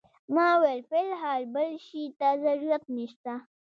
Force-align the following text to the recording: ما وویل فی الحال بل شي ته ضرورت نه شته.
ما 0.33 0.49
وویل 0.61 0.81
فی 0.89 0.99
الحال 1.09 1.41
بل 1.53 1.69
شي 1.87 2.03
ته 2.19 2.29
ضرورت 2.43 2.83
نه 2.95 3.05
شته. 3.11 3.33